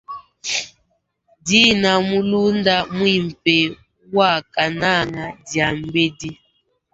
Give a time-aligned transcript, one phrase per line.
[1.39, 3.57] Ndine mulunda mwimpe
[4.15, 6.31] wakananga dia mbedi.